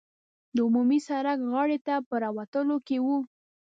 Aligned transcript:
د 0.55 0.57
عمومي 0.65 0.99
سړک 1.07 1.39
غاړې 1.51 1.77
ته 1.87 1.95
په 2.07 2.15
راوتلو 2.23 2.75
کې 2.87 2.97
وو. 3.05 3.17